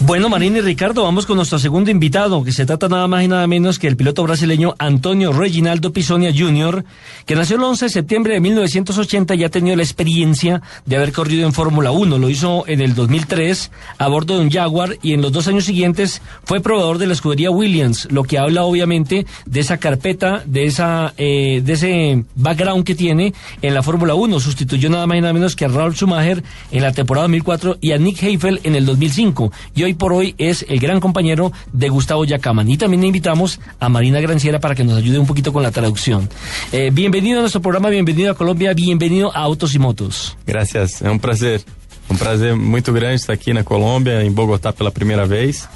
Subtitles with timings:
[0.00, 3.28] Bueno, Marina y Ricardo, vamos con nuestro segundo invitado, que se trata nada más y
[3.28, 6.84] nada menos que el piloto brasileño Antonio Reginaldo Pisonia Jr.,
[7.26, 11.12] que nació el 11 de septiembre de 1980 y ha tenido la experiencia de haber
[11.12, 12.16] corrido en Fórmula 1.
[12.16, 15.64] Lo hizo en el 2003 a bordo de un Jaguar y en los dos años
[15.64, 20.64] siguientes fue probador de la escudería Williams, lo que habla obviamente de esa carpeta, de
[20.66, 24.40] esa eh, de ese background que tiene en la Fórmula 1.
[24.40, 27.92] Sustituyó nada más y nada menos que a Ralf Schumacher en la temporada 2004 y
[27.92, 29.50] a Nick Heifel en el 2005.
[29.78, 32.68] Y hoy por hoy es el gran compañero de Gustavo Yacaman.
[32.68, 36.28] Y también invitamos a Marina Granciera para que nos ayude un poquito con la traducción.
[36.72, 40.36] Eh, bienvenido a nuestro programa, bienvenido a Colombia, bienvenido a Autos y Motos.
[40.44, 41.62] Gracias, é um prazer.
[42.10, 45.68] Um prazer muito grande estar aqui na Colômbia, em Bogotá pela primeira vez.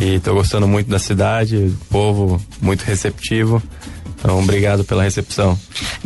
[0.00, 3.62] E estou gostando muito da cidade, povo muito receptivo.
[4.18, 5.58] Então, obrigado pela recepção.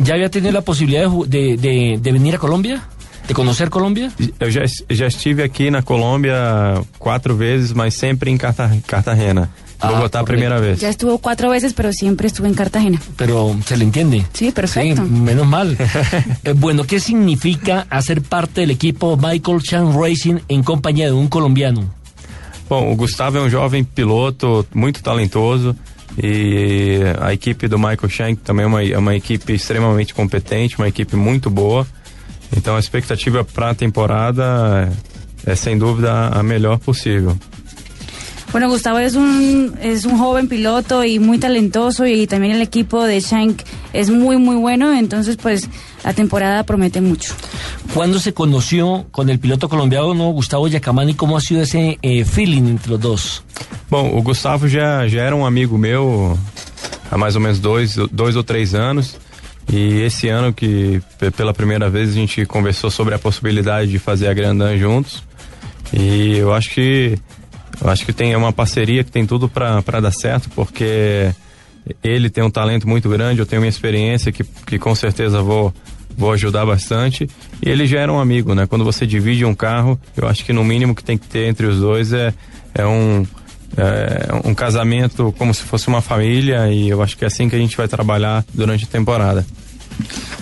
[0.03, 2.81] Já havia tido a possibilidade de, de, de vir a Colômbia?
[3.27, 4.11] De conhecer Colômbia?
[4.39, 9.49] Eu já, já estive aqui na Colômbia quatro vezes, mas sempre em Cartagena.
[9.79, 10.79] Ah, Bogotá, primera vez.
[10.79, 12.99] Ya estuvo cuatro veces, pero siempre estuve en Cartagena.
[13.15, 14.25] Pero se le entiende.
[14.33, 15.03] Sí, perfecto.
[15.03, 15.77] Sí, menos mal.
[16.43, 21.27] eh, bueno, ¿qué significa hacer parte del equipo Michael Chan Racing en compañía de un
[21.27, 21.83] colombiano?
[22.69, 25.75] Bom, o Gustavo é um jovem piloto muito talentoso
[26.21, 30.87] e a equipe do Michael Shank também é uma, é uma equipe extremamente competente, uma
[30.87, 31.87] equipe muito boa.
[32.55, 34.91] Então a expectativa para a temporada
[35.45, 37.37] é, é sem dúvida a melhor possível.
[38.51, 43.03] Bueno, Gustavo es un, es un joven piloto y muy talentoso y también el equipo
[43.03, 45.69] de Shank es muy, muy bueno, entonces pues
[46.03, 47.33] la temporada promete mucho.
[47.93, 51.13] ¿Cuándo se conoció con el piloto colombiano Gustavo Yacamani?
[51.13, 53.43] ¿Cómo ha sido ese eh, feeling entre los dos?
[53.89, 56.37] Bom, o Gustavo já, já era um amigo meu
[57.11, 59.17] há mais ou menos dois, dois ou três anos.
[59.69, 61.01] E esse ano que
[61.35, 65.23] pela primeira vez a gente conversou sobre a possibilidade de fazer a Grandan juntos.
[65.91, 67.17] E eu acho que
[67.81, 71.31] eu acho que tem uma parceria que tem tudo para dar certo, porque
[72.03, 75.73] ele tem um talento muito grande, eu tenho uma experiência que, que com certeza vou,
[76.17, 77.29] vou ajudar bastante.
[77.63, 78.65] E ele já era um amigo, né?
[78.65, 81.67] Quando você divide um carro, eu acho que no mínimo que tem que ter entre
[81.67, 82.33] os dois é,
[82.73, 83.25] é um.
[83.75, 87.55] É um casamento como se fosse uma família e eu acho que é assim que
[87.55, 89.45] a gente vai trabalhar durante a temporada.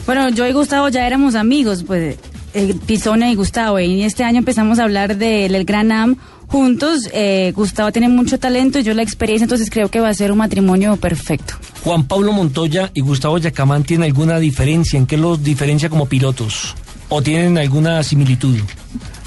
[0.06, 2.18] Bueno, yo y Gustavo ya éramos amigos, pues
[2.54, 6.16] eh, Pisone y Gustavo, y este año empezamos a hablar del Gran Am
[6.48, 7.10] juntos.
[7.14, 10.32] Eh, Gustavo tiene mucho talento y yo la experiencia, entonces creo que va a ser
[10.32, 11.56] un matrimonio perfecto.
[11.84, 14.98] Juan Pablo Montoya y Gustavo Yacamán tienen alguna diferencia?
[14.98, 16.76] ¿En qué los diferencia como pilotos?
[17.10, 18.58] ¿O tienen alguna similitud?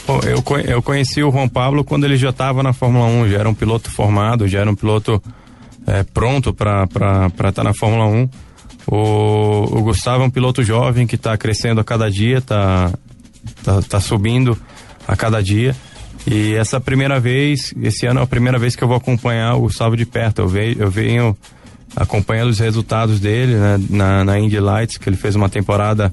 [0.09, 3.49] Eu, eu conheci o Juan Pablo quando ele já estava na Fórmula 1, já era
[3.49, 5.23] um piloto formado, já era um piloto
[5.87, 8.31] é, pronto para estar tá na Fórmula 1.
[8.87, 12.91] O, o, Gustavo é um piloto jovem que está crescendo a cada dia, está
[13.63, 14.59] tá, tá subindo
[15.07, 15.77] a cada dia.
[16.27, 19.61] E essa primeira vez, esse ano é a primeira vez que eu vou acompanhar o
[19.61, 20.41] Gustavo de perto.
[20.41, 21.37] Eu venho, eu venho
[21.95, 26.13] acompanhando os resultados dele né, na, na Indy Lights, que ele fez uma temporada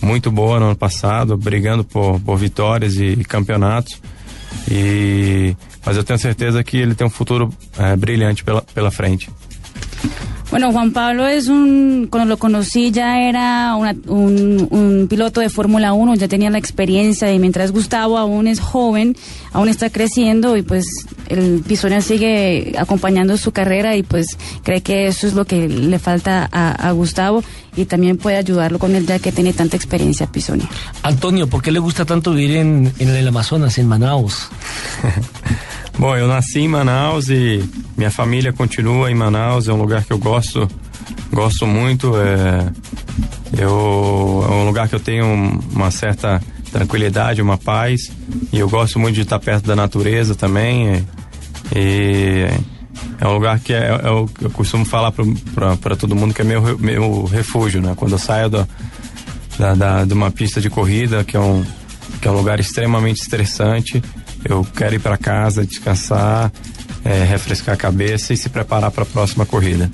[0.00, 4.00] muito boa no ano passado, brigando por, por vitórias e, e campeonatos.
[4.70, 9.30] E, mas eu tenho certeza que ele tem um futuro é, brilhante pela, pela frente.
[10.50, 16.16] Bueno, Juan Pablo es un, cuando lo conocí ya era un, piloto de Fórmula 1,
[16.16, 19.16] ya tenía la experiencia y mientras Gustavo aún es joven,
[19.52, 20.86] aún está creciendo y pues
[21.30, 25.98] el Pisone sigue acompañando su carrera y pues cree que eso es lo que le
[25.98, 27.42] falta a, Gustavo
[27.76, 30.68] y también puede ayudarlo con él ya que tiene tanta experiencia Pisone.
[31.02, 34.48] Antonio, ¿por qué le gusta tanto vivir en, en el Amazonas, en Manaus?
[35.98, 37.62] Bom, eu nasci em Manaus e
[37.96, 40.66] minha família continua em Manaus, é um lugar que eu gosto,
[41.30, 42.16] gosto muito.
[42.16, 42.72] É,
[43.58, 46.40] eu, é um lugar que eu tenho uma certa
[46.72, 48.10] tranquilidade, uma paz,
[48.50, 51.04] e eu gosto muito de estar perto da natureza também.
[51.74, 52.46] E,
[53.20, 56.44] é um lugar que é, é, eu, eu costumo falar para todo mundo que é
[56.44, 57.92] meu, meu refúgio, né?
[57.96, 58.68] Quando eu saio do,
[59.58, 61.64] da, da, de uma pista de corrida, que é um,
[62.20, 64.02] que é um lugar extremamente estressante,
[64.44, 66.50] eu quero ir para casa, descansar,
[67.04, 69.90] é, refrescar a cabeça e se preparar para a próxima corrida.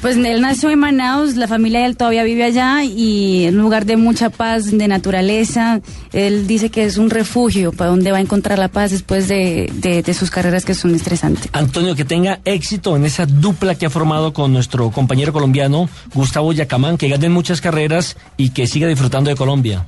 [0.00, 3.60] Pues él nació en Manaus, la familia de él todavía vive allá y es un
[3.60, 5.80] lugar de mucha paz, de naturaleza.
[6.12, 9.68] Él dice que es un refugio para donde va a encontrar la paz después de,
[9.74, 11.48] de, de sus carreras que son estresantes.
[11.52, 16.52] Antonio, que tenga éxito en esa dupla que ha formado con nuestro compañero colombiano Gustavo
[16.52, 19.84] Yacamán, que ganen muchas carreras y que siga disfrutando de Colombia.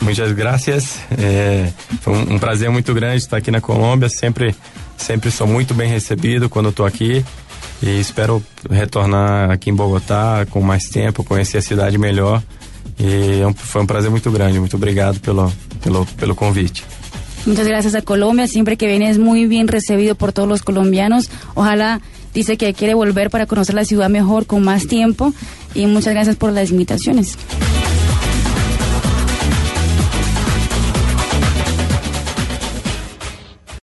[0.00, 1.00] Muchas gracias.
[1.18, 1.72] É,
[2.02, 4.08] foi um, prazer muito grande estar aqui na Colômbia.
[4.08, 4.54] Sempre,
[4.96, 7.24] sempre sou muito bem recebido quando estou aqui
[7.84, 12.42] e espero retornar aqui em Bogotá com mais tempo, conhecer a cidade melhor.
[12.98, 14.58] E foi um prazer muito grande.
[14.58, 15.52] Muito obrigado pelo,
[15.82, 16.82] pelo, pelo convite.
[17.44, 18.46] Muchas gracias a Colombia.
[18.46, 21.28] Siempre que viene es muy bien recibido por todos los colombianos.
[21.54, 22.00] Ojalá
[22.32, 25.34] dice que quiere volver para conocer la ciudad mejor con más tiempo.
[25.74, 27.36] Y muchas gracias por las invitaciones.